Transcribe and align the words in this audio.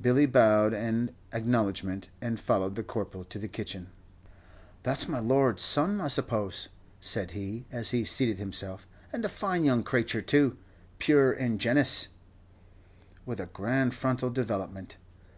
Billy 0.00 0.24
bowed 0.24 0.72
an 0.72 1.14
acknowledgment, 1.30 2.08
and 2.22 2.40
followed 2.40 2.74
the 2.74 2.82
Corporal 2.82 3.22
to 3.24 3.38
the 3.38 3.48
kitchen. 3.48 3.88
"That's 4.82 5.06
my 5.10 5.18
lord's 5.18 5.60
son, 5.60 6.00
I 6.00 6.06
suppose," 6.08 6.70
said 7.02 7.32
he, 7.32 7.66
as 7.70 7.90
he 7.90 8.02
seated 8.02 8.38
himself, 8.38 8.86
"and 9.12 9.26
a 9.26 9.28
fine 9.28 9.66
young 9.66 9.82
crayture 9.82 10.22
too 10.22 10.56
puer 10.98 11.32
ingenuus, 11.34 12.08
with 13.26 13.40
a 13.40 13.46
grand 13.52 13.92
frontal 13.92 14.30
development." 14.30 14.96